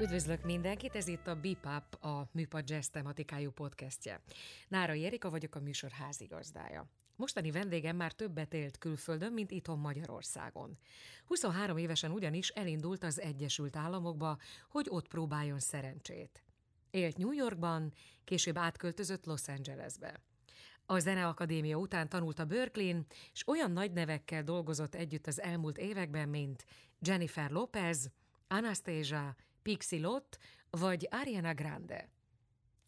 [0.00, 4.20] Üdvözlök mindenkit, ez itt a Bipap, a Műpad Jazz tematikájú podcastje.
[4.68, 6.86] Nára Erika vagyok a műsor házigazdája.
[7.16, 10.78] Mostani vendégem már többet élt külföldön, mint itthon Magyarországon.
[11.24, 16.44] 23 évesen ugyanis elindult az Egyesült Államokba, hogy ott próbáljon szerencsét.
[16.90, 17.92] Élt New Yorkban,
[18.24, 20.20] később átköltözött Los Angelesbe.
[20.86, 26.28] A Zeneakadémia után tanult a Berkeley-n, és olyan nagy nevekkel dolgozott együtt az elmúlt években,
[26.28, 26.64] mint
[27.00, 28.10] Jennifer Lopez,
[28.48, 30.38] Anastasia, Pixie Lott
[30.70, 32.08] vagy Ariana Grande.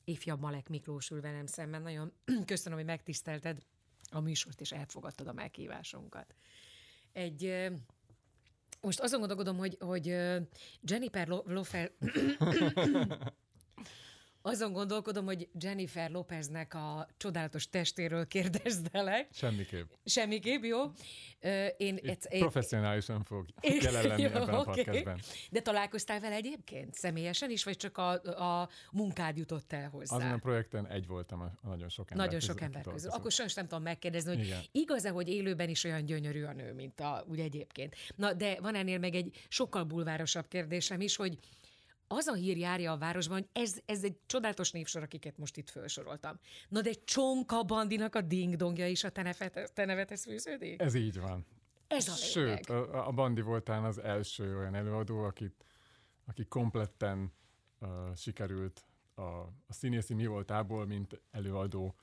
[0.05, 1.83] Ifjabb Malek Miklós ül velem szemben.
[1.83, 2.13] Nagyon
[2.45, 3.63] köszönöm, hogy megtisztelted
[4.11, 6.35] a műsort, és elfogadtad a meghívásunkat.
[7.13, 7.71] Egy
[8.81, 10.07] most azon gondolkodom, hogy, hogy
[10.81, 11.91] Jennifer Lopez
[14.43, 19.29] azon gondolkodom, hogy Jennifer Lopeznek a csodálatos testéről kérdezdelek.
[19.33, 19.91] Semmiképp.
[20.05, 20.79] Semmiképp, jó.
[21.77, 23.47] Én, Itt én professzionálisan fog
[23.83, 24.55] jelen lenni jó, ebben okay.
[24.55, 25.21] a podcastben.
[25.51, 30.17] De találkoztál vele egyébként személyesen is, vagy csak a, a munkád jutott el hozzá?
[30.17, 33.11] Azon a projekten egy voltam a, a nagyon sok ember Nagyon sok ember közül.
[33.11, 37.01] Akkor sajnos nem tudom megkérdezni, hogy igaz-e, hogy élőben is olyan gyönyörű a nő, mint
[37.01, 37.97] a, úgy egyébként.
[38.17, 41.39] Na, de van ennél meg egy sokkal bulvárosabb kérdésem is, hogy
[42.13, 45.71] az a hír járja a városban, hogy ez, ez egy csodálatos névsor, akiket most itt
[45.71, 46.39] felsoroltam.
[46.69, 50.81] Na de Csonka Bandinak a ding-dongja is a te nevethez fűződik?
[50.81, 51.47] Ez így van.
[51.87, 52.31] Ez a lényeg.
[52.31, 55.65] Sőt, a, a Bandi voltál az első olyan előadó, akit,
[56.27, 57.33] aki kompletten
[57.81, 59.23] uh, sikerült a,
[59.67, 61.95] a színészi mi voltából, mint előadó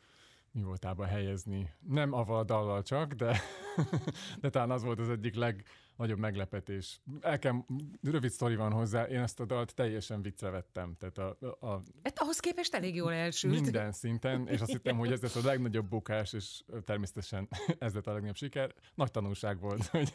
[0.51, 1.73] mi voltába helyezni.
[1.79, 3.41] Nem avval a dallal csak, de,
[4.41, 5.35] de talán az volt az egyik
[5.99, 7.01] legnagyobb meglepetés.
[7.21, 7.63] El kell,
[8.01, 10.95] rövid sztori van hozzá, én ezt a dalt teljesen viccre vettem.
[10.99, 13.61] Tehát a, a, hát ahhoz képest elég jól elsült.
[13.61, 17.47] Minden szinten, és azt hittem, hogy ez lesz a legnagyobb bukás, és természetesen
[17.79, 18.73] ez lett a legnagyobb siker.
[18.95, 20.11] Nagy tanulság volt, hogy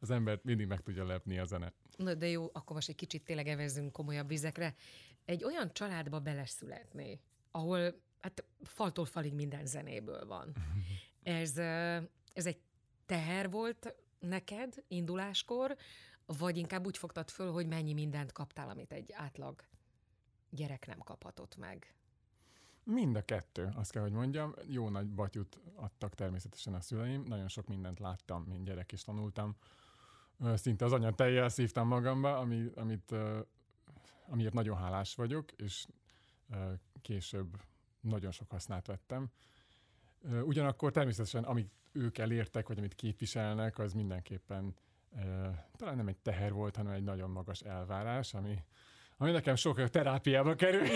[0.00, 1.72] az embert mindig meg tudja lepni a zene.
[1.96, 4.74] Na de jó, akkor most egy kicsit tényleg evezzünk komolyabb vizekre.
[5.24, 7.20] Egy olyan családba beleszületni,
[7.50, 10.52] ahol hát faltól falig minden zenéből van.
[11.22, 11.56] Ez,
[12.32, 12.58] ez egy
[13.06, 15.76] teher volt neked induláskor,
[16.26, 19.64] vagy inkább úgy fogtad föl, hogy mennyi mindent kaptál, amit egy átlag
[20.50, 21.94] gyerek nem kaphatott meg?
[22.84, 24.54] Mind a kettő, azt kell, hogy mondjam.
[24.66, 29.56] Jó nagy batyut adtak természetesen a szüleim, nagyon sok mindent láttam, mint gyerek is tanultam.
[30.54, 33.14] Szinte az anya tejjel szívtam magamba, ami, amit,
[34.26, 35.86] amiért nagyon hálás vagyok, és
[37.02, 37.56] később
[38.00, 39.30] nagyon sok hasznát vettem.
[40.44, 44.74] Ugyanakkor természetesen, amit ők elértek, vagy amit képviselnek, az mindenképpen
[45.76, 48.58] talán nem egy teher volt, hanem egy nagyon magas elvárás, ami,
[49.16, 50.86] ami nekem sok terápiába kerül.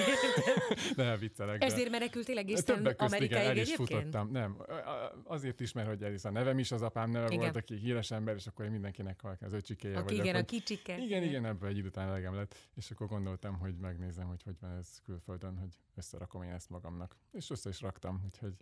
[0.97, 1.65] de viccelek.
[1.65, 4.31] Ezért menekültél egészen Amerikáig el is futottam.
[4.31, 4.63] Nem,
[5.25, 7.39] azért is, mert hogy ez a nevem is az apám neve igen.
[7.39, 10.25] volt, aki híres ember, és akkor én mindenkinek az öcsikéje vagyok.
[10.25, 10.99] Igen, a kicsike.
[10.99, 14.57] Igen, igen, ebből egy idő után elegem lett, és akkor gondoltam, hogy megnézem, hogy hogy
[14.61, 17.17] van ez külföldön, hogy összerakom én ezt magamnak.
[17.33, 18.55] És össze is raktam, úgyhogy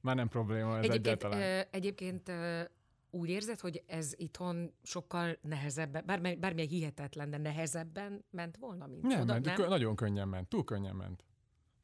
[0.00, 1.40] már nem probléma ez egyébként, egyáltalán.
[1.40, 2.62] Ö, egyébként ö,
[3.10, 9.02] úgy érzed, hogy ez itthon sokkal nehezebben, bármely, bármilyen hihetetlen, de nehezebben ment volna, mint
[9.02, 9.68] nem, oda, ment, nem?
[9.68, 11.24] nagyon könnyen ment, túl könnyen ment.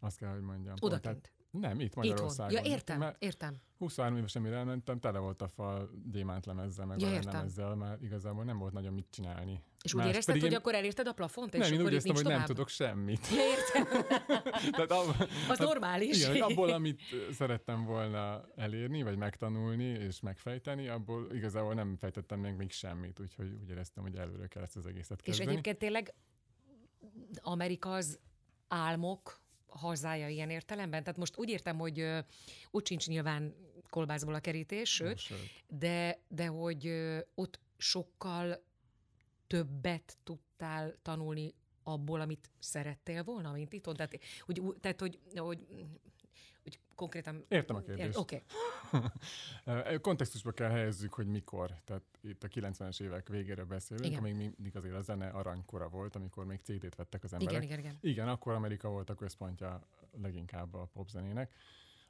[0.00, 0.74] Azt kell, hogy mondjam.
[0.80, 1.32] Odakint.
[1.50, 2.50] Nem, itt Magyarországon.
[2.50, 2.66] Itthon.
[2.66, 3.56] Ja, értem, Mert értem.
[3.78, 8.58] 23 évesen, mire elmentem, tele volt a fal gyémántlemezzel, meg ja, lemezzel, már igazából nem
[8.58, 9.62] volt nagyon mit csinálni.
[9.82, 10.56] És úgy érezted, hogy én...
[10.56, 12.38] akkor elérted a plafont, és nem, én úgy éreztem, hogy tovább?
[12.38, 13.26] nem tudok semmit.
[13.37, 14.04] Ja, értem.
[14.76, 16.28] Tehát ab, az hát, normális.
[16.28, 17.00] Igen, abból, amit
[17.32, 23.53] szerettem volna elérni, vagy megtanulni, és megfejteni, abból igazából nem fejtettem meg még semmit, úgyhogy
[23.62, 25.48] úgy éreztem, hogy előre kell ezt az egészet kezdeni.
[25.48, 26.15] És egyébként tényleg
[27.41, 28.19] Amerika az
[28.69, 31.03] álmok, hazája ilyen értelemben?
[31.03, 32.06] Tehát most úgy értem, hogy
[32.71, 33.54] ott sincs nyilván
[33.91, 35.21] kolbászból a kerítés, sőt,
[35.69, 36.92] de, de hogy
[37.34, 38.65] ott sokkal
[39.52, 43.82] többet tudtál tanulni abból, amit szerettél volna, mint itt?
[43.82, 45.66] Tehát, hogy, tehát, hogy, hogy
[46.62, 47.44] hogy konkrétan...
[47.48, 48.18] Értem a kérdést.
[48.18, 48.42] Oké.
[49.65, 49.98] Okay.
[50.00, 51.74] Kontextusba kell helyezzük, hogy mikor.
[51.84, 54.22] Tehát itt a 90-es évek végére beszélünk, igen.
[54.22, 57.62] még mindig azért a zene aranykora volt, amikor még CD-t vettek az emberek.
[57.62, 57.98] Igen, igen, igen.
[58.00, 59.86] Igen, akkor Amerika volt a központja
[60.22, 61.54] leginkább a popzenének.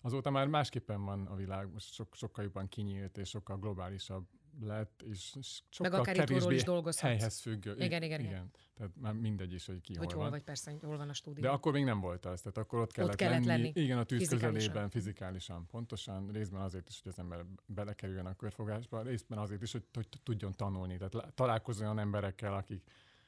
[0.01, 4.27] Azóta már másképpen van a világ, most so, sokkal jobban kinyílt és sokkal globálisabb
[4.61, 5.37] lett, és
[5.69, 7.01] sokkal Meg akár kevésbé is dolgozhatsz.
[7.01, 7.65] helyhez függ.
[7.67, 8.51] Igen, igen, igen, igen.
[8.75, 10.31] Tehát már mindegy is, hogy ki hogy hol, hol van.
[10.31, 11.43] vagy, persze, hol van a stúdió.
[11.43, 13.63] De akkor még nem volt az, tehát akkor ott kellett, ott kellett lenni.
[13.63, 13.81] lenni.
[13.81, 14.53] Igen, a tűz fizikálisan.
[14.55, 19.73] közelében, fizikálisan, pontosan, részben azért is, hogy az ember belekerüljön a körfogásba, részben azért is,
[19.73, 22.83] hogy, hogy tudjon tanulni, tehát találkozzon olyan emberekkel, akik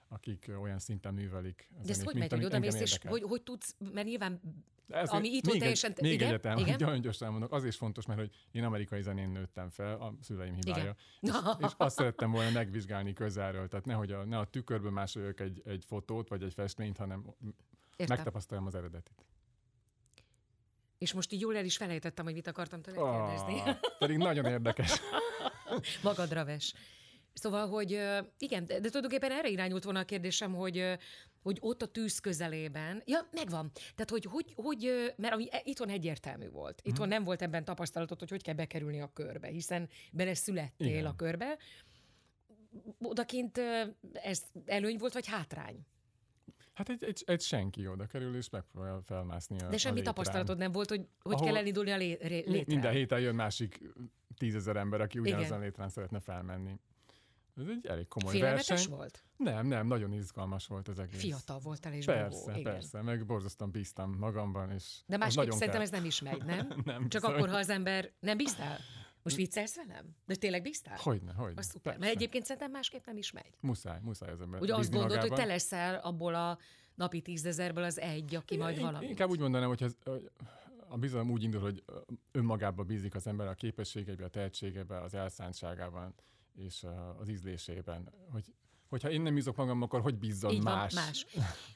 [0.08, 1.68] akik olyan szinten művelik.
[1.82, 4.40] De ezt hogy megy, hogy oda mész, és hogy, hogy tudsz, mert nyilván
[4.88, 5.94] Ez ami itt még, teljesen...
[6.00, 6.28] Még igen?
[6.28, 6.76] egyetem, igen?
[6.80, 10.54] nagyon gyorsan mondok, az is fontos, mert hogy én amerikai zenén nőttem fel, a szüleim
[10.54, 10.96] hibája.
[11.20, 11.34] Igen.
[11.58, 15.62] És, és azt szerettem volna megvizsgálni közelről, tehát nehogy a, ne a tükörből másoljak egy,
[15.64, 17.24] egy fotót, vagy egy festményt, hanem
[17.96, 18.16] Értem.
[18.16, 19.24] megtapasztaljam az eredetit.
[20.98, 23.60] És most így jól el is felejtettem, hogy mit akartam tőle kérdezni.
[23.60, 25.00] Ah, pedig nagyon érdekes.
[26.02, 26.74] Magadra ves.
[27.32, 27.90] Szóval, hogy
[28.38, 30.98] igen, de, tulajdonképpen erre irányult volna a kérdésem, hogy
[31.44, 33.70] hogy ott a tűz közelében, ja, megvan.
[33.74, 36.80] Tehát, hogy, hogy, hogy mert ami e- itthon egyértelmű volt.
[36.84, 41.06] Itthon nem volt ebben tapasztalatod, hogy hogy kell bekerülni a körbe, hiszen bele születtél Igen.
[41.06, 41.58] a körbe.
[43.02, 43.58] Odakint
[44.12, 45.86] ez előny volt, vagy hátrány?
[46.74, 50.14] Hát egy, egy, egy senki oda kerül, és megpróbál felmászni a De a semmi létrán.
[50.14, 52.62] tapasztalatod nem volt, hogy hogy Ahol- kell elindulni a lé, létre.
[52.66, 53.80] Minden héten jön másik
[54.38, 56.74] tízezer ember, aki ugyanazon a létrán szeretne felmenni.
[57.56, 58.90] Ez egy elég komoly Félelmetes verseny.
[58.94, 59.24] volt?
[59.36, 61.20] Nem, nem, nagyon izgalmas volt az egész.
[61.20, 62.72] Fiatal voltál és Persze, igen.
[62.72, 65.82] persze, meg borzasztóan bíztam magamban, és De az másképp nagyon szerintem kell.
[65.82, 66.82] ez nem is megy, nem?
[66.84, 67.36] Nem Csak bizony.
[67.36, 68.12] akkor, ha az ember...
[68.20, 68.78] Nem bíztál?
[69.22, 70.16] Most viccelsz velem?
[70.26, 70.96] De tényleg bíztál?
[71.00, 71.58] Hogyne, hogyne.
[71.58, 71.82] Az szuper.
[71.82, 71.98] persze.
[71.98, 73.50] Mert egyébként szerintem másképp nem is megy.
[73.60, 75.46] Muszáj, muszáj az ember Ugye azt gondolod, hogy te magában.
[75.52, 76.58] leszel abból a
[76.94, 79.06] napi tízezerből az egy, aki majd valami.
[79.06, 79.96] Inkább úgy mondanám, hogy ez,
[80.88, 81.84] a bizalom úgy indul, hogy
[82.32, 86.14] önmagába bízik az ember a képességeibe, a tehetségebe, az elszántságában
[86.54, 86.86] és
[87.18, 88.12] az ízlésében.
[88.30, 88.54] Hogy,
[88.88, 90.94] hogyha én nem bízok magam, akkor hogy bízzon Így van, más?
[90.94, 91.26] más.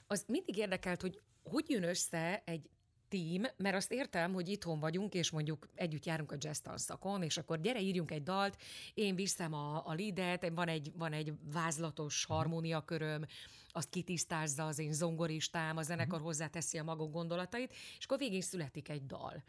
[0.06, 2.70] Az mindig érdekelt, hogy hogy jön össze egy
[3.08, 7.36] tím, mert azt értem, hogy itthon vagyunk, és mondjuk együtt járunk a jazz tanszakon, és
[7.36, 8.56] akkor gyere, írjunk egy dalt,
[8.94, 12.36] én viszem a, a leadet, van egy, van egy vázlatos Mhm.
[12.36, 13.24] harmóniaköröm,
[13.68, 18.88] azt kitisztázza az én zongoristám, a zenekar hozzáteszi a maga gondolatait, és akkor végén születik
[18.88, 19.42] egy dal.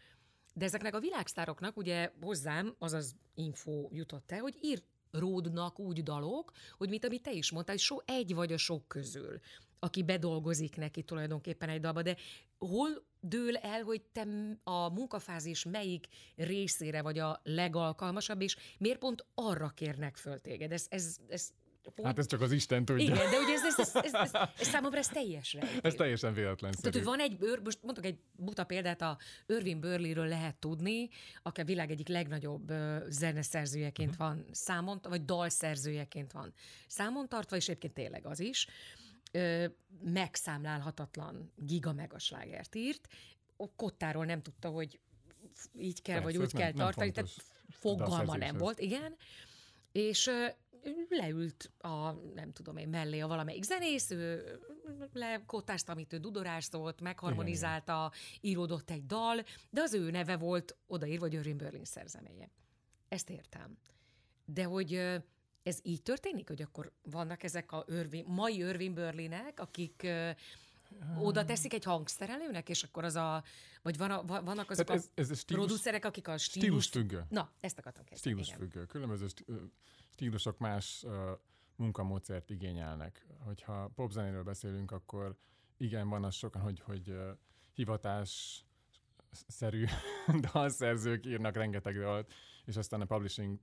[0.53, 6.03] De ezeknek a világsztároknak ugye hozzám az az info jutott el, hogy ír ródnak úgy
[6.03, 9.39] dalok, hogy mint amit te is mondtál, hogy so egy vagy a sok közül,
[9.79, 12.17] aki bedolgozik neki tulajdonképpen egy dalba, de
[12.57, 12.89] hol
[13.19, 14.27] dől el, hogy te
[14.63, 20.71] a munkafázis melyik részére vagy a legalkalmasabb, és miért pont arra kérnek föl téged?
[20.71, 21.49] Ez, ez, ez
[21.89, 22.07] pont...
[22.07, 23.03] Hát ez csak az Isten tudja.
[23.03, 25.79] Igen, de ugye ez, ez, ez, ez, ez, ez számomra ez teljes rejtély.
[25.81, 26.81] Ez teljesen véletlenszerű.
[26.89, 31.09] Tehát, hogy van egy, bőr, most mondok egy buta példát, a Irving Burleyről lehet tudni,
[31.43, 32.73] aki a világ egyik legnagyobb
[33.07, 34.17] zeneszerzőjeként Mhm.
[34.19, 36.53] van számon, vagy dalszerzőjeként van
[36.87, 38.67] számon tartva, és egyébként tényleg az is.
[39.31, 39.65] Ö,
[40.03, 43.07] megszámlálhatatlan giga megaslágert írt.
[43.75, 44.99] Kottáról nem tudta, hogy
[45.77, 47.29] így kell, Persze, vagy úgy nem- kell nem tartani, tehát
[47.69, 49.15] fogalma nem volt, igen.
[49.91, 50.29] És
[51.09, 54.59] leült a, nem tudom én, mellé a valamelyik zenész, ő
[55.13, 58.11] lekottázta, amit ő dudoráztott, megharmonizálta,
[58.41, 62.49] íródott egy dal, de az ő neve volt odaírva, hogy Irving Berlin szerzeménye.
[63.07, 63.77] Ezt értem.
[64.45, 64.93] De hogy
[65.63, 70.07] ez így történik, hogy akkor vannak ezek a Irving, mai Irving Berlinek, akik
[71.19, 73.43] oda teszik egy hangszerelőnek, és akkor az a,
[73.81, 76.37] vagy van a, va- vannak azok Tehát a ez, ez a stílus, producerek, akik a
[76.37, 76.65] stílus...
[76.65, 77.25] stílus függő.
[77.29, 78.35] Na, ezt akartam kezdeni.
[78.35, 78.59] Stílus igen.
[78.59, 78.85] függő.
[78.85, 79.27] Különböző
[80.09, 81.05] stílusok más
[81.75, 83.25] munkamódszert igényelnek.
[83.39, 85.37] Hogyha popzenéről beszélünk, akkor
[85.77, 87.15] igen, van az sokan, hogy, hogy
[87.73, 88.63] hivatás
[89.31, 89.85] szerű
[90.53, 92.33] dalszerzők írnak rengeteg dalt,
[92.65, 93.59] és aztán a publishing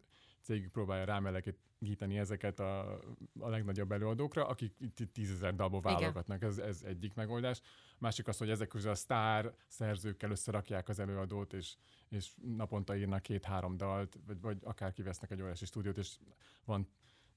[0.47, 3.01] cég próbálja rámelegíteni ezeket a,
[3.39, 4.73] a legnagyobb előadókra, akik
[5.13, 6.43] tízezer dalból válogatnak.
[6.43, 7.61] Ez, ez egyik megoldás.
[7.99, 11.77] Másik az, hogy ezek közül a sztár szerzőkkel összerakják az előadót, és,
[12.09, 16.17] és naponta írnak két-három dalt, vagy, vagy akár kivesznek egy óriási stúdiót, és
[16.65, 16.89] van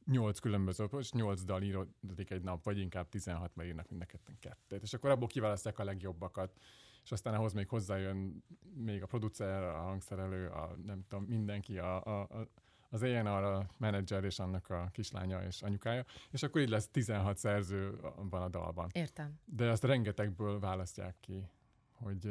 [0.05, 4.05] nyolc különböző, és nyolc dal íródik egy nap, vagy inkább 16, mert írnak mind a
[4.05, 4.81] ketten kettőt.
[4.81, 6.59] És akkor abból kiválasztják a legjobbakat.
[7.03, 8.43] És aztán ahhoz még hozzájön
[8.73, 12.47] még a producer, a hangszerelő, a nem tudom, mindenki, a, a, a
[12.89, 17.37] az A&R, a menedzser és annak a kislánya és anyukája, és akkor így lesz 16
[17.37, 18.89] szerző van a dalban.
[18.93, 19.39] Értem.
[19.45, 21.49] De azt rengetegből választják ki,
[21.91, 22.23] hogy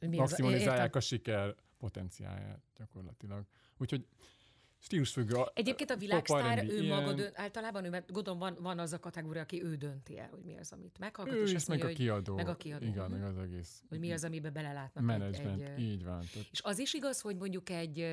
[0.00, 0.98] Mi maximalizálják értem.
[1.00, 3.44] a siker potenciáját gyakorlatilag.
[3.78, 4.06] Úgyhogy
[4.82, 5.36] stílusfüggő.
[5.54, 7.00] Egyébként a világsztár, ő ilyen.
[7.00, 10.28] maga dönt, általában, ő, mert gondolom van, van az a kategória, aki ő dönti el,
[10.28, 12.34] hogy mi az, amit meghallgat, Ő és azt meg mondja, a kiadó.
[12.34, 12.86] meg a kiadó.
[12.86, 13.12] Igen, Mhm.
[13.12, 15.60] meg az egész hogy mi az, amiben belelátnak egy, menedzsment.
[15.62, 16.20] egy, Így van.
[16.32, 18.06] Tehát És az is igaz, hogy mondjuk egy,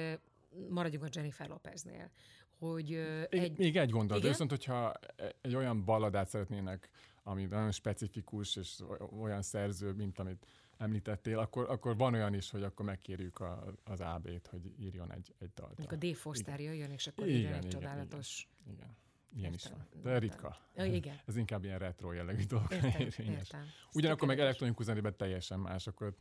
[0.69, 2.11] maradjunk a Jennifer Lopeznél,
[2.57, 4.31] hogy ö, Egy, még egy gondolat, Igen?
[4.31, 6.89] viszont hogyha e- egy olyan balladát szeretnének,
[7.23, 8.79] ami nagyon specifikus, és
[9.19, 10.45] olyan szerző, mint amit
[10.77, 15.33] említettél, akkor, akkor van olyan is, hogy akkor megkérjük a, az AB-t, hogy írjon egy,
[15.39, 15.79] egy dalt.
[15.79, 18.49] a Dave Foster jöjjön, és akkor Igen, írjon egy igen, csodálatos...
[18.67, 18.97] Igen,
[19.35, 20.01] ilyen is Értem, van.
[20.01, 20.57] De ritka.
[20.75, 21.19] Ja, igen.
[21.25, 22.71] Ez inkább ilyen retro jellegű dolog.
[22.71, 23.65] Értem, értem.
[23.93, 26.11] Ugyanakkor meg elektronikus zenében teljesen más, akkor ö,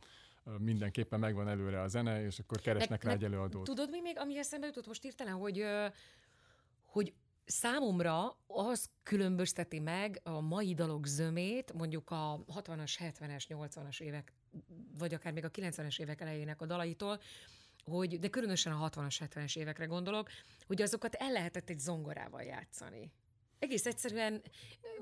[0.59, 3.63] mindenképpen megvan előre a zene, és akkor keresnek rá Meg- egy előadót.
[3.63, 5.65] Tudod mi még, ami eszembe jutott most hirtelen, hogy,
[6.85, 7.13] hogy
[7.45, 14.33] számomra az különbözteti meg a mai dalok zömét, mondjuk a 60-as, 70-es, 80-as évek
[14.97, 17.19] vagy akár még a 90-es évek elejének a dalaitól,
[17.83, 20.29] hogy, de különösen a 60-as, 70-es évekre gondolok,
[20.67, 23.11] hogy azokat el lehetett egy zongorával játszani.
[23.59, 24.41] Egész egyszerűen...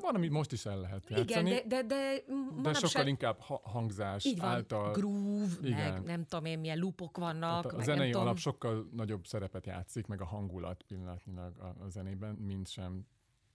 [0.02, 1.50] Van, amit most is el lehet játszani.
[1.50, 2.24] Igen, de, de, de,
[2.62, 4.92] de sokkal inkább ha- hangzás így van, által.
[4.92, 5.94] groove, igen.
[5.94, 7.62] meg nem tudom én, milyen lupok vannak.
[7.62, 8.36] Tehát a meg zenei alap tudom.
[8.36, 13.06] sokkal nagyobb szerepet játszik, meg a hangulat pillanatnyilag a, a zenében, mint sem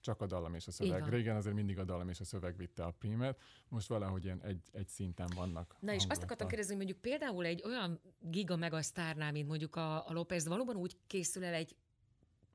[0.00, 1.09] csak a dallam és a szöveg.
[1.09, 4.62] Régen azért mindig a dallam és a szöveg vitte a prímet, most valahogy ilyen egy,
[4.73, 5.76] egy szinten vannak.
[5.80, 9.76] Na és azt akartam kérdezni, hogy mondjuk például egy olyan giga mega sztárnál, mint mondjuk
[9.76, 11.76] a, a López, valóban úgy készül el egy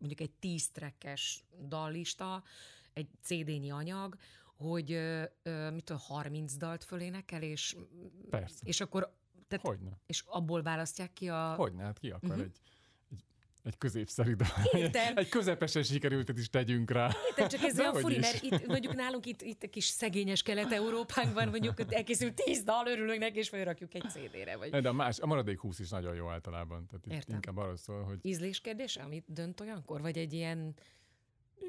[0.05, 2.43] mondjuk egy tíz trekkes dallista,
[2.93, 4.15] egy CD-nyi anyag,
[4.55, 4.99] hogy
[5.73, 7.75] mit tudom, 30 dalt fölénekel, és,
[8.29, 8.65] Persze.
[8.65, 9.13] és akkor
[9.47, 9.99] tehát, Hogyne.
[10.05, 11.53] és abból választják ki a...
[11.53, 12.43] Hogyne, hát ki akar uh-huh.
[12.43, 12.59] egy,
[13.65, 14.47] egy, középszerű dal.
[14.71, 15.17] Értem.
[15.17, 17.11] Egy közepesen sikerültet is tegyünk rá.
[17.35, 21.47] Tehát csak ez olyan furi, mert itt, mondjuk nálunk itt, itt a kis szegényes kelet-európánkban
[21.47, 24.57] mondjuk elkészült tíz dal, örülünk neki, és felrakjuk egy CD-re.
[24.57, 24.69] Vagy...
[24.69, 26.85] De a, más, a maradék 20 is nagyon jó általában.
[26.85, 27.35] Tehát itt Értem.
[27.35, 30.01] inkább arról szól, hogy Ízlés kérdése, amit dönt olyankor?
[30.01, 30.73] Vagy egy ilyen,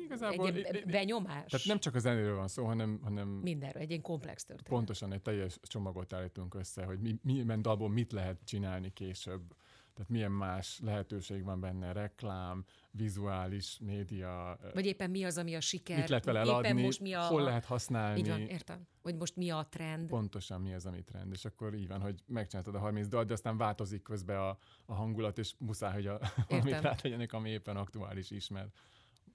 [0.04, 0.46] igazából...
[0.46, 1.50] egy ilyen benyomás?
[1.50, 4.72] Tehát nem csak a zenéről van szó, hanem, hanem Mindenről, egy ilyen komplex történet.
[4.72, 9.54] pontosan egy teljes csomagot állítunk össze, hogy mi, milyen dalból mit lehet csinálni később.
[9.96, 15.60] Tehát milyen más lehetőség van benne, reklám, vizuális, média, Vagy éppen mi az, ami a
[15.60, 15.98] siker?
[15.98, 17.20] mit lehet vele éppen eladni, most mi a...
[17.20, 18.18] hol lehet használni.
[18.18, 18.86] Így van, értem.
[19.02, 20.08] Vagy most mi a trend?
[20.08, 21.32] Pontosan mi az, ami trend.
[21.32, 24.94] És akkor így van, hogy megcsináltad a 30 dalt, de aztán változik közben a, a
[24.94, 28.78] hangulat, és muszáj, hogy a, valamit rátegyenek, ami éppen aktuális is, mert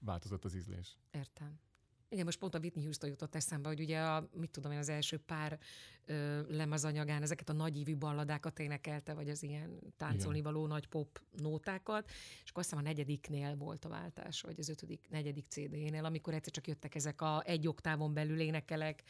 [0.00, 0.96] változott az ízlés.
[1.10, 1.60] Értem.
[2.12, 4.88] Igen, most pont a Whitney Houston jutott eszembe, hogy ugye a, mit tudom én, az
[4.88, 5.58] első pár
[6.04, 12.08] ö, lemezanyagán ezeket a nagyívű balladákat énekelte, vagy az ilyen táncolni való nagy pop nótákat,
[12.44, 16.34] és akkor azt hiszem a negyediknél volt a váltás, vagy az ötödik, negyedik CD-nél, amikor
[16.34, 19.02] egyszer csak jöttek ezek a egy oktávon belül énekelek,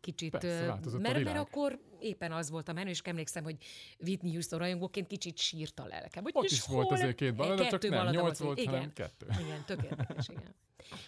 [0.00, 3.56] kicsit, Persze, mert, mert akkor éppen az volt a menő, és emlékszem, hogy
[3.98, 6.22] Whitney Houston rajongóként kicsit sírt a lelkem.
[6.22, 8.72] Hogy Ott is volt hol- azért két ballada, csak nem ballada nyolc volt, igen.
[8.72, 9.26] hanem kettő.
[9.40, 10.54] Igen, tökéletes, igen.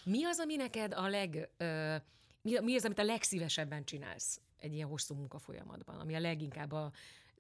[0.05, 1.49] Mi az, ami neked a leg...
[1.57, 1.95] Ö,
[2.43, 6.93] mi, mi az, amit a legszívesebben csinálsz egy ilyen hosszú munkafolyamatban, ami a leginkább a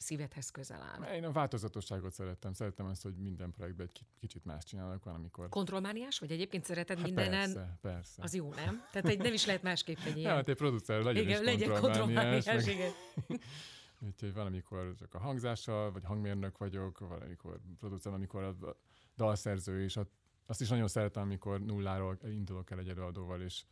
[0.02, 1.14] szívedhez közel áll?
[1.14, 2.52] Én a változatosságot szerettem.
[2.52, 5.49] Szerettem azt, hogy minden projektben egy ki- kicsit más csinálok, van, amikor...
[5.49, 7.52] Kontrollmániás, vagy egyébként szereted Hát mindenen?
[7.52, 8.23] Persze, persze.
[8.23, 8.85] Az jó, nem?
[8.92, 10.35] Tehát egy, nem is lehet másképp egy Ja, ilyen...
[10.35, 12.44] hát egy producer legyen igen, is legyen kontrollmániás.
[12.44, 13.40] kontrollmániás, meg- igen.
[14.06, 18.76] Úgyhogy valamikor csak a hangzással, vagy hangmérnök vagyok, valamikor producer, amikor a
[19.16, 19.99] dalszerző is.
[20.47, 23.64] Azt is nagyon szeretem, amikor nulláról indulok el egy előadóval, és,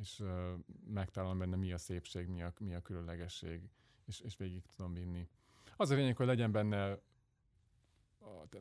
[0.00, 0.28] és uh,
[0.86, 3.60] megtalálom benne, mi a szépség, mi a, mi a különlegesség,
[4.06, 5.28] és, és végig tudom vinni.
[5.76, 7.00] Az a lényeg, hogy legyen benne a-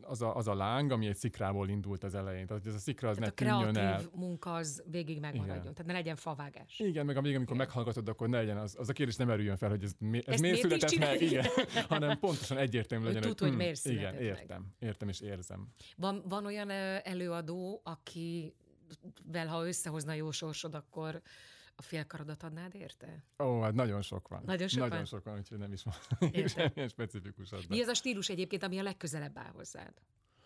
[0.02, 2.46] az a, az a láng, ami egy szikrából indult az elején.
[2.48, 4.20] Tehát hogy ez a szikra az Tehát a ne tűnjön kreatív el.
[4.20, 5.56] munka az végig megmaradjon.
[5.58, 5.74] Igen.
[5.74, 6.80] Tehát ne legyen favágás.
[6.80, 7.68] Igen, meg a végén, amikor Igen.
[7.68, 10.24] meghallgatod, akkor ne legyen az, az a kérdés nem erüljön fel, hogy ez, mi, ez
[10.34, 11.46] Ezt miért született meg, igen,
[11.90, 14.28] hanem pontosan egyértelmű Hogy legyen, tudd, hogy hm, miért Igen, született meg.
[14.40, 15.68] értem, értem és érzem.
[15.98, 16.70] Van, van olyan
[17.04, 18.54] előadó, aki
[19.32, 21.22] vel, ha összehozna jó sorsod, akkor
[21.76, 23.24] a félkarodat adnád érte?
[23.40, 24.42] Ó, hát nagyon sok van.
[24.46, 25.06] Nagyon sok nagyon van?
[25.06, 25.94] sok van, úgyhogy nem is van
[26.48, 27.68] semmilyen specifikusat.
[27.68, 29.94] Mi az a stílus egyébként, ami a legközelebb áll hozzád?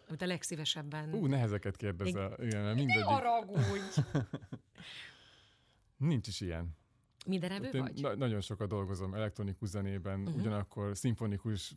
[0.08, 1.14] Amit a legszívesebben...
[1.14, 2.36] Ú, nehezeket kérdezel.
[2.40, 3.04] Igen, mert mindegyik.
[3.04, 4.00] haragudj!
[5.98, 6.78] Nincs is ilyen.
[7.26, 8.02] Minden evő Hát vagy?
[8.02, 10.36] Na- nagyon sokat dolgozom elektronikus zenében, uh-huh.
[10.36, 11.76] ugyanakkor szimfonikus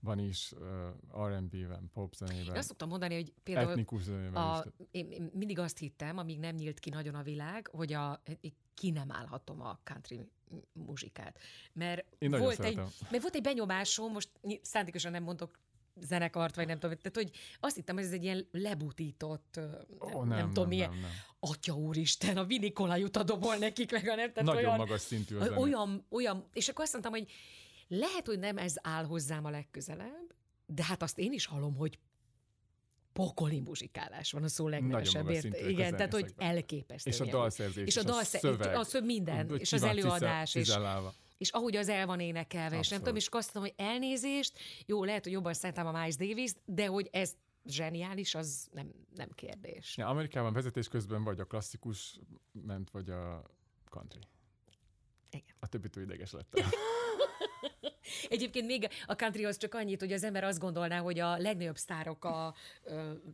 [0.00, 0.52] van is,
[1.14, 4.86] uh, R&B-ben, pop zenében, Én azt szoktam mondani, hogy például etnikus zenében a, is.
[4.90, 8.22] én, én mindig azt hittem, amíg nem nyílt ki nagyon a világ, hogy a,
[8.74, 10.28] ki nem állhatom a country
[10.72, 11.38] muzsikát.
[11.72, 12.76] Mert Én volt, egy,
[13.10, 14.30] mert volt egy benyomásom, most
[14.62, 15.58] szándékosan nem mondok
[16.00, 19.60] zenekart, vagy nem tudom, tehát hogy azt hittem, hogy ez egy ilyen lebutított,
[20.00, 21.10] Ó, nem, nem, nem tudom milyen, nem, nem.
[21.40, 25.00] atya úristen, a Vinikola jut a dobol nekik, meg a nem, tehát Nagyon olyan, magas
[25.00, 25.58] szintű a zene.
[25.58, 27.30] olyan, olyan, és akkor azt mondtam, hogy
[27.88, 30.34] lehet, hogy nem ez áll hozzám a legközelebb,
[30.66, 31.98] de hát azt én is hallom, hogy
[33.12, 35.14] pokoli muzsikálás van a szó ért.
[35.14, 37.10] a Igen, tehát hogy elképesztő.
[37.10, 38.74] És a dalszerzés, és a, dalszer, szöveg.
[38.74, 40.76] a szöv minden, és az előadás, és,
[41.38, 43.02] és ahogy az el van énekelve, és nem Abszolút.
[43.02, 46.86] tudom, és azt mondom, hogy elnézést, jó, lehet, hogy jobban szeretem a Miles davis de
[46.86, 49.96] hogy ez zseniális, az nem, nem kérdés.
[49.96, 52.18] Ja, Amerikában vezetés közben vagy a klasszikus
[52.52, 53.50] ment, vagy a
[53.90, 54.20] country.
[55.30, 55.54] Igen.
[55.58, 56.68] A többitől ideges lettem.
[58.28, 62.24] Egyébként még a countryhoz csak annyit, hogy az ember azt gondolná, hogy a legnagyobb sztárok,
[62.24, 62.54] a,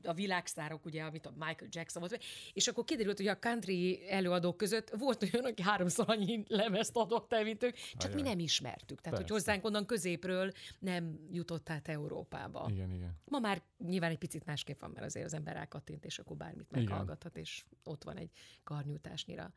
[0.05, 4.57] a világsztárok, ugye, amit a Michael Jackson volt, és akkor kiderült, hogy a country előadók
[4.57, 8.23] között volt olyan, aki háromszor annyi lemezt adott el, mint ők, csak Ajaj.
[8.23, 9.01] mi nem ismertük.
[9.01, 9.45] Tehát, hogy Persze.
[9.45, 12.69] hozzánk onnan középről nem jutott át Európába.
[12.71, 13.21] igen, igen.
[13.25, 16.67] Ma már nyilván egy picit másképp van, mert azért az ember rákattint, és akkor bármit
[16.71, 16.83] Igen.
[16.85, 18.31] meghallgathat, és ott van egy
[18.65, 19.53] karnyújtásnyira.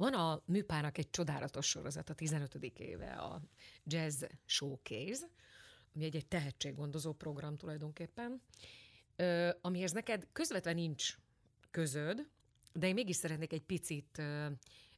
[0.00, 2.54] Van a műpának egy csodálatos sorozat, a 15.
[2.54, 3.40] éve, a
[3.84, 5.26] Jazz Showcase,
[5.94, 8.42] ami egy, egy tehetséggondozó program tulajdonképpen,
[9.16, 11.16] ö, amihez neked közvetlen nincs
[11.70, 12.28] közöd,
[12.72, 14.46] de én mégis szeretnék egy picit ö,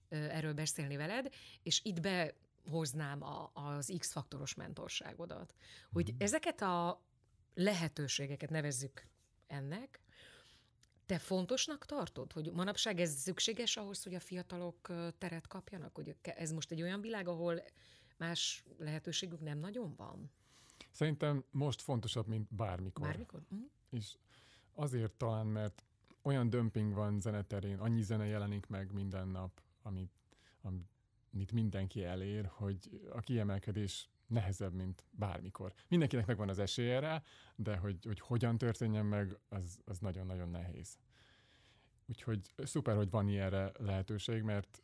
[0.09, 1.29] ö, erről beszélni veled,
[1.63, 5.55] és itt behoznám a, az X-faktoros mentorságodat.
[5.93, 6.17] Hogy mm.
[6.19, 7.05] ezeket a
[7.55, 9.07] lehetőségeket nevezzük
[9.47, 10.02] ennek,
[11.07, 15.95] te fontosnak tartod, hogy manapság ez szükséges ahhoz, hogy a fiatalok teret kapjanak?
[15.95, 17.63] Hogy ez most egy olyan világ, ahol
[18.17, 20.31] más lehetőségük nem nagyon van?
[20.91, 23.07] Szerintem most fontosabb, mint bármikor.
[23.07, 23.41] Bármikor?
[23.51, 23.71] Uh-huh.
[23.91, 24.17] És
[24.75, 25.85] azért talán, mert
[26.23, 30.13] olyan dömping van zeneterén, annyi zene jelenik meg minden nap, amit,
[30.63, 35.73] amit mindenki elér, hogy a kiemelkedés nehezebb, mint bármikor.
[35.89, 37.23] Mindenkinek megvan az esélye rá,
[37.57, 40.99] de hogy, hogy hogyan történjen meg, az, az nagyon-nagyon nehéz.
[42.07, 44.83] Úgyhogy szuper, hogy van ilyenre lehetőség, mert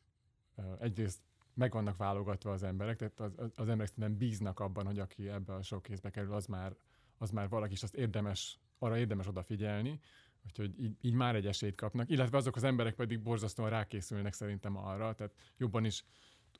[0.79, 1.21] egyrészt
[1.55, 5.29] meg vannak válogatva az emberek, tehát az, az, az emberek szerintem bíznak abban, hogy aki
[5.29, 6.77] ebbe a sok kézbe kerül, az már,
[7.19, 10.01] az már valaki, és azt érdemes, arra érdemes odafigyelni,
[10.45, 14.77] úgyhogy így, így már egy esélyt kapnak, illetve azok az emberek pedig borzasztóan rákészülnek szerintem
[14.77, 16.05] arra, tehát jobban is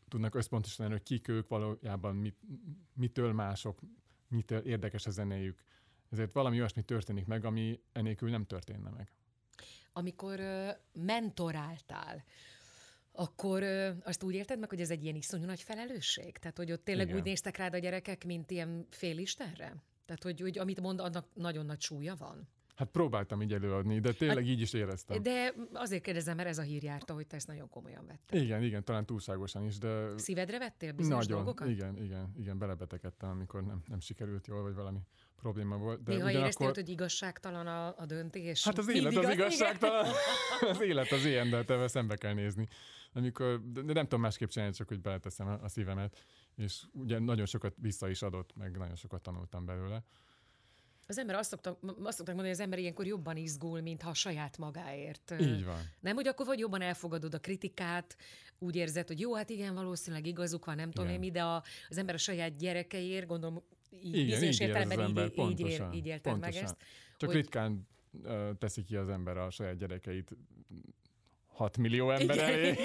[0.09, 2.37] tudnak összpontosítani, hogy kik ők valójában mit,
[2.95, 3.81] mitől mások,
[4.29, 5.63] mitől érdekes a zenéjük.
[6.11, 9.13] Ezért valami olyasmi történik meg, ami enélkül nem történne meg.
[9.93, 12.25] Amikor uh, mentoráltál,
[13.13, 16.37] akkor ö, azt úgy érted meg, hogy ez egy ilyen iszonyú nagy felelősség?
[16.37, 17.19] Tehát, hogy ott tényleg Igen.
[17.19, 19.83] úgy néztek rád a gyerekek, mint ilyen félistenre?
[20.05, 22.49] Tehát, hogy, hogy amit mond, annak nagyon nagy súlya van?
[22.79, 25.23] Hát próbáltam így előadni, de tényleg hát, így is éreztem.
[25.23, 28.43] De azért kérdezem, mert ez a hír járta, hogy te ezt nagyon komolyan vetted.
[28.43, 30.19] Igen, igen, talán túlságosan is, de...
[30.19, 31.69] Szívedre vettél bizonyos nagyon, dolgokat?
[31.69, 34.99] Igen, igen, igen, belebetegedtem, amikor nem, nem sikerült jól, vagy valami
[35.37, 36.03] probléma volt.
[36.03, 38.65] De Néha éreztél, hogy igazságtalan a, a döntés?
[38.65, 40.07] Hát az élet igaz, az igazságtalan.
[40.73, 42.69] az élet az ilyen, de te szembe kell nézni.
[43.13, 46.25] Amikor, de nem tudom másképp csinálni, csak hogy beleteszem a, a szívemet.
[46.57, 50.05] És ugye nagyon sokat vissza is adott, meg nagyon sokat tanultam belőle.
[51.11, 54.15] Az ember azt szokta, azt szokták mondani, hogy az ember ilyenkor jobban izgul, mint ha
[54.15, 55.35] saját magáért.
[55.41, 55.81] Így van.
[56.01, 58.17] Nem, hogy akkor vagy jobban elfogadod a kritikát,
[58.59, 61.63] úgy érzed, hogy jó, hát igen, valószínűleg igazuk van, nem tudom én mi, de a,
[61.89, 63.63] az ember a saját gyerekeiért, gondolom,
[64.03, 66.55] így, igen, bizonyos így értelemben így, ember, így, pontosan, így, élted pontosan.
[66.55, 66.77] meg ezt.
[67.17, 67.39] Csak hogy...
[67.39, 67.89] ritkán
[68.59, 70.37] teszi ki az ember a saját gyerekeit
[71.59, 72.77] 6 millió ember elé,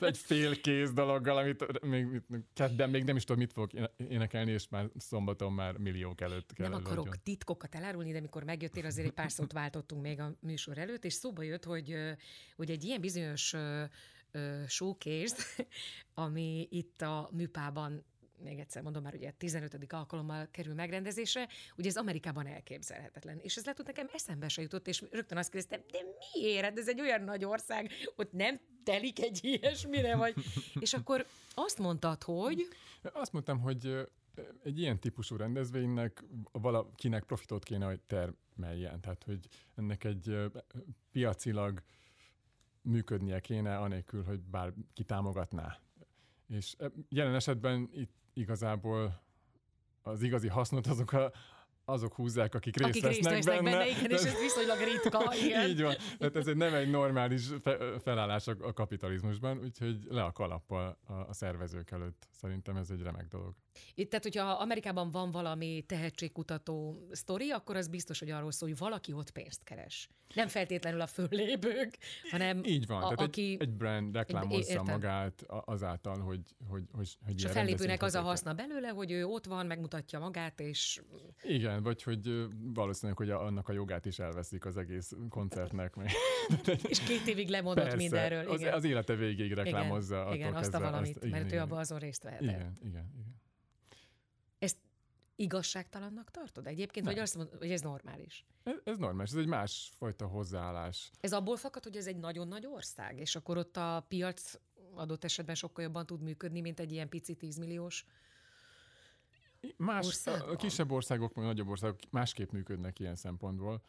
[0.00, 2.22] egy félkész dologgal, amit még,
[2.54, 6.68] kedden még nem is tudom, mit fogok énekelni, és már szombaton már milliók előtt kell
[6.68, 7.20] Nem akarok adjon.
[7.22, 11.12] titkokat elárulni, de amikor megjöttél, azért egy pár szót váltottunk még a műsor előtt, és
[11.12, 11.96] szóba jött, hogy,
[12.56, 13.54] hogy egy ilyen bizonyos
[14.66, 15.36] showcase,
[16.14, 18.04] ami itt a műpában
[18.42, 19.92] még egyszer mondom már, ugye 15.
[19.92, 23.38] alkalommal kerül megrendezésre, ugye ez Amerikában elképzelhetetlen.
[23.38, 25.98] És ez lehet, hogy nekem eszembe se jutott, és rögtön azt kérdeztem, de
[26.34, 26.64] miért?
[26.64, 30.34] Hát ez egy olyan nagy ország, ott nem telik egy ilyesmire, vagy...
[30.80, 32.68] és akkor azt mondtad, hogy...
[33.12, 34.08] Azt mondtam, hogy
[34.62, 39.00] egy ilyen típusú rendezvénynek valakinek profitot kéne, hogy termeljen.
[39.00, 40.50] Tehát, hogy ennek egy
[41.12, 41.82] piacilag
[42.82, 45.78] működnie kéne, anélkül, hogy bárki támogatná.
[46.46, 46.76] És
[47.08, 49.22] jelen esetben itt igazából
[50.02, 51.32] az igazi hasznot azok a,
[51.88, 53.76] azok húzzák, akik részt akik vesznek, részt vesznek benne.
[53.78, 53.90] benne.
[53.90, 55.34] Igen, és ez viszonylag ritka.
[55.44, 55.68] Igen.
[55.68, 55.94] Így van.
[56.18, 60.98] Tehát ez egy nem egy normális fe, felállás a, a kapitalizmusban, úgyhogy le a kalappal
[61.06, 62.28] a, a szervezők előtt.
[62.30, 63.54] Szerintem ez egy remek dolog.
[63.94, 68.78] Itt, tehát, hogyha Amerikában van valami tehetségkutató sztori, akkor az biztos, hogy arról szól, hogy
[68.78, 70.08] valaki ott pénzt keres.
[70.34, 71.98] Nem feltétlenül a föllépők,
[72.30, 73.52] hanem Így van, a, tehát aki...
[73.52, 74.84] egy, egy brand reklámozza értem.
[74.84, 79.24] magát azáltal, hogy, hogy, hogy, hogy És a fellépőnek az a haszna belőle, hogy ő
[79.24, 81.02] ott van, megmutatja magát, és...
[81.42, 85.94] Igen, vagy hogy valószínűleg, hogy annak a jogát is elveszik az egész koncertnek.
[86.88, 88.42] és két évig lemondott Persze, mindenről.
[88.54, 88.72] Igen.
[88.72, 90.20] Az, az élete végéig reklámozza.
[90.20, 92.42] Igen, igen azt a valamit, azt, igen, mert igen, ő abban azon részt vehetett.
[92.42, 93.36] Igen, igen, igen.
[94.58, 94.76] Ezt
[95.36, 97.14] igazságtalannak tartod egyébként, Nem.
[97.14, 98.46] vagy azt mondod, hogy ez normális?
[98.62, 101.10] Ez, ez normális, ez egy másfajta hozzáállás.
[101.20, 104.54] Ez abból fakad, hogy ez egy nagyon nagy ország, és akkor ott a piac
[104.94, 108.04] adott esetben sokkal jobban tud működni, mint egy ilyen pici tízmilliós
[109.76, 110.48] Más, országban?
[110.48, 113.82] a kisebb országok, vagy nagyobb országok másképp működnek ilyen szempontból.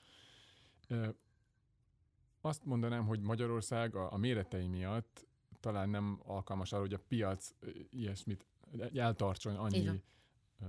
[2.41, 5.27] Azt mondanám, hogy Magyarország a, a méretei miatt
[5.59, 7.53] talán nem alkalmas arra, hogy a piac
[7.89, 8.45] ilyesmit
[8.93, 10.03] eltartson annyi Igen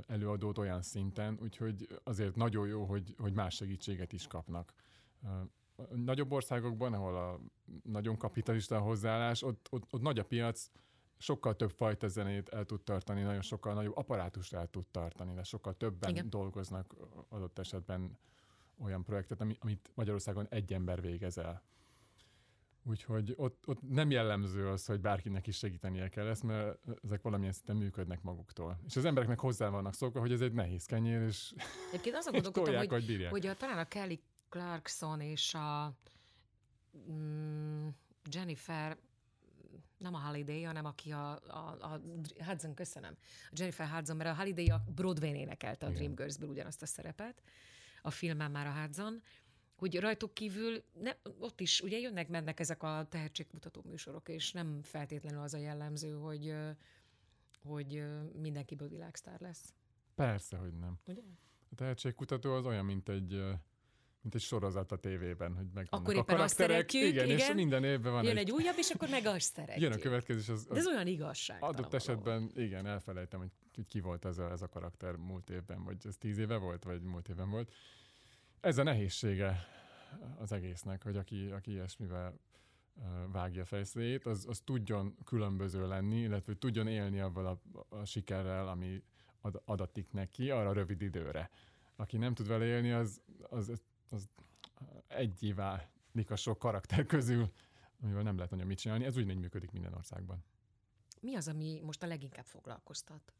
[0.06, 4.72] előadót olyan szinten, úgyhogy azért nagyon jó, hogy, hogy más segítséget is kapnak.
[5.94, 7.40] Nagyobb országokban, ahol a
[7.82, 10.70] nagyon kapitalista hozzáállás, ott, ott, ott nagy a piac,
[11.20, 15.42] sokkal több fajta zenét el tud tartani, nagyon sokkal nagyobb apparátust el tud tartani, de
[15.42, 16.30] sokkal többen Igen.
[16.30, 16.94] dolgoznak
[17.28, 18.18] adott esetben
[18.78, 21.62] olyan projektet, amit Magyarországon egy ember végez el.
[22.83, 27.52] Úgyhogy ott, ott nem jellemző az, hogy bárkinek is segítenie kell ezt, mert ezek valamilyen
[27.52, 28.80] szinten működnek maguktól.
[28.87, 31.54] És az embereknek hozzá vannak szokva, hogy ez egy nehéz kenyér, és,
[31.88, 33.30] Egyébként azon gondolkodtam, hogy, hogy bírják.
[33.30, 35.94] hogy a, talán a Kelly Clarkson és a
[37.11, 37.88] mm,
[38.30, 38.98] Jennifer
[40.00, 42.00] nem a Holiday, hanem aki a, a, a
[42.44, 43.16] Hudson, köszönöm.
[43.50, 45.90] A Jennifer Hudson, mert a Holiday a Broadway-n énekelte a.
[45.90, 47.42] Dreamgirls-ből ugyanazt a szerepet,
[48.02, 49.22] a filmen már a Hudson,
[49.76, 54.82] hogy rajtuk kívül ne, ott is ugye jönnek, mennek ezek a tehetségmutató műsorok, és nem
[54.82, 56.54] feltétlenül az a jellemző, hogy,
[57.62, 59.74] hogy mindenkiből világsztár lesz.
[60.14, 60.98] Persze, hogy nem.
[61.06, 61.22] Ugye?
[61.70, 63.42] A tehetségkutató az olyan, mint egy,
[64.22, 66.90] mint egy sorozat a tévében, hogy meg Akkor éppen a azt karakterek.
[66.90, 67.54] szeretjük, igen, és igen.
[67.54, 69.83] minden évben van Jön egy, egy újabb, és akkor meg azt szeretjük.
[69.83, 71.74] jön a következő, és az, De ez az olyan igazságtalan.
[71.74, 73.50] adott esetben, igen, elfelejtem, hogy,
[73.88, 77.02] ki volt ez a, ez a karakter múlt évben, vagy ez tíz éve volt, vagy
[77.02, 77.72] múlt évben volt.
[78.61, 79.66] Ez a nehézsége
[80.38, 82.38] az egésznek, hogy aki, aki ilyesmivel
[83.33, 87.61] vágja fejszét, az, az tudjon különböző lenni, illetve tudjon élni avval a,
[87.96, 89.02] a sikerrel, ami
[89.40, 91.50] ad, adatik neki arra rövid időre.
[91.96, 93.72] Aki nem tud vele élni, az, az,
[94.10, 94.28] az
[95.08, 97.52] egyé válik a sok karakter közül,
[98.02, 99.04] amivel nem lehet nagyon mit csinálni.
[99.04, 100.44] Ez úgy működik minden országban.
[101.20, 103.32] Mi az, ami most a leginkább foglalkoztat?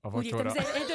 [0.00, 0.60] A Úgy értem, vacsora...
[0.60, 0.90] ez egy,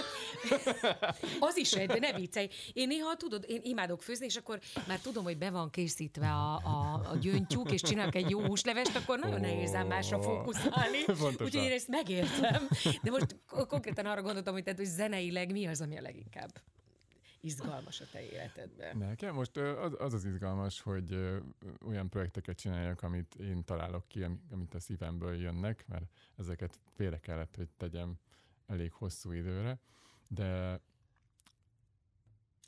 [1.39, 2.49] az is egy, de ne viccelj.
[2.73, 6.55] Én néha tudod, én imádok főzni, és akkor már tudom, hogy be van készítve a,
[6.55, 9.41] a, a gyöngytyúk, és csinálok egy jó húslevest, akkor nagyon Ó.
[9.41, 10.97] nehéz ám másra fókuszálni.
[11.31, 12.67] Úgyhogy én ezt megértem.
[13.03, 13.35] De most
[13.67, 16.61] konkrétan arra gondoltam, hogy, tehát, hogy zeneileg mi az, ami a leginkább
[17.41, 18.97] izgalmas a te életedben.
[18.97, 21.39] Nekem most az, az az izgalmas, hogy
[21.85, 26.05] olyan projekteket csináljak, amit én találok ki, ami- amit a szívemből jönnek, mert
[26.37, 28.19] ezeket félre kellett, hogy tegyem
[28.67, 29.79] elég hosszú időre.
[30.27, 30.79] De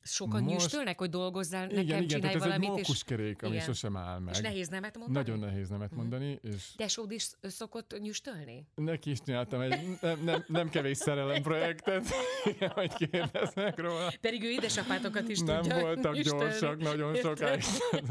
[0.05, 3.43] Sokan Most- nyüstölnek, hogy dolgozzál, nekem igen, igen, csinálj tehát ez egy valamit, és, mókuskerék,
[3.43, 3.65] ami igen.
[3.65, 4.33] sosem áll meg.
[4.33, 5.25] és nehéz nemet mondani.
[5.29, 5.99] Nagyon nehéz nemet Mhm.
[5.99, 8.67] mondani, és Tesód is szokott nyüstölni?
[8.75, 12.05] neki is csináltam egy nem, nem, nem kevés szerelem projektet,
[12.75, 14.11] hogy kérdeznek róla.
[14.21, 16.43] Pedig ő édesapátokat is nem tudja voltak nyüstölni.
[16.43, 17.37] gyorsak, nagyon Érted?
[17.37, 17.63] sokáig.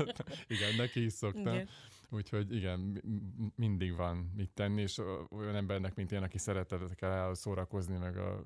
[0.54, 1.54] igen, neki is szoktam.
[1.54, 1.68] Igen.
[2.10, 3.00] Úgyhogy igen, mi-
[3.36, 4.98] mi- mindig van mit tenni, és
[5.30, 8.44] olyan embernek, mint én, aki szeretett el szórakozni, meg a,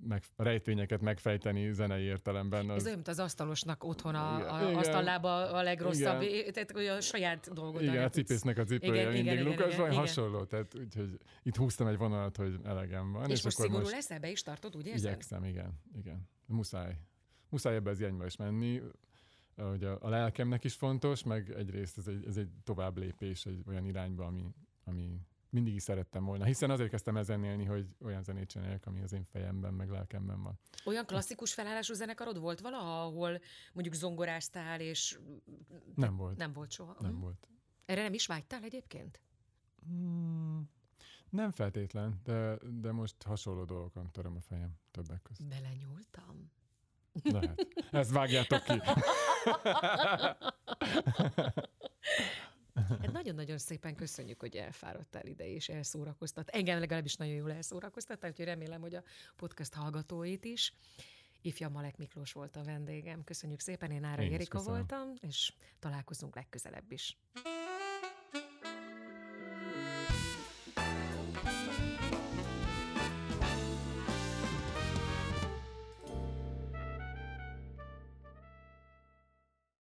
[0.00, 2.70] meg rejtvényeket megfejteni zenei értelemben.
[2.70, 4.74] Ez Az, olyan, mint az asztalosnak otthon a, Igen, a igen.
[4.74, 7.82] asztallába a legrosszabb, é- tehát a saját dolgod.
[7.82, 9.98] igen, a cipésznek a cipője Igen, mindig igen, igen, lukasban, igen, igen.
[9.98, 13.30] hasonló, tehát úgyhogy itt húztam egy vonalat, hogy elegem van.
[13.30, 14.96] És, most szigorú most leszel, be is tartod, érzed?
[14.96, 16.28] igyekszem, igen, igen.
[16.46, 16.98] Muszáj.
[17.48, 18.82] Muszáj ebbe az irányba is menni.
[19.56, 23.62] Hogy a, a lelkemnek is fontos, meg egyrészt ez egy, ez egy tovább lépés egy
[23.66, 24.44] olyan irányba, ami,
[24.84, 25.20] ami
[25.54, 26.44] mindig is szerettem volna.
[26.44, 30.42] Hiszen azért kezdtem ezen élni, hogy olyan zenét csináljak, ami az én fejemben, meg lelkemben
[30.42, 30.58] van.
[30.84, 33.40] Olyan klasszikus felállású zenekarod volt valaha, ahol
[33.72, 35.18] mondjuk zongoráztál, és
[35.94, 36.36] Nem volt.
[36.36, 36.96] nem volt soha?
[37.00, 37.20] Nem Mhm.
[37.20, 37.48] volt.
[37.84, 39.20] Erre nem is vágytál egyébként?
[39.86, 40.70] Hmm,
[41.30, 45.46] nem feltétlen, de, de most hasonló dolgokon töröm a fejem többek között.
[45.48, 46.50] Belenyúltam.
[47.22, 47.66] Lehet.
[47.90, 48.80] Ezt vágjátok ki.
[52.74, 56.48] Hát nagyon-nagyon szépen köszönjük, hogy elfáradtál ide és elszórakoztat.
[56.48, 59.02] Engem legalábbis nagyon jól elszórakoztattál, úgyhogy remélem, hogy a
[59.36, 60.72] podcast hallgatóit is.
[61.42, 63.24] Ifja Malek Miklós volt a vendégem.
[63.24, 64.74] Köszönjük szépen, én Ára Én köszönöm.
[64.74, 67.16] voltam, és találkozunk legközelebb is.